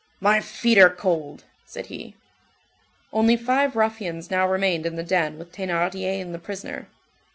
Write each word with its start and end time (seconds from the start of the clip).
"My 0.19 0.39
feet 0.39 0.79
are 0.79 0.89
cold!" 0.89 1.43
said 1.63 1.85
he. 1.85 2.15
Only 3.13 3.37
five 3.37 3.75
ruffians 3.75 4.31
now 4.31 4.49
remained 4.49 4.87
in 4.87 4.95
the 4.95 5.03
den 5.03 5.37
with 5.37 5.51
Thénardier 5.51 6.19
and 6.19 6.33
the 6.33 6.39
prisoner. 6.39 6.87